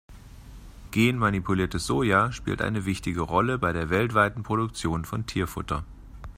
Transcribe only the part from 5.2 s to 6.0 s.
Tierfutter.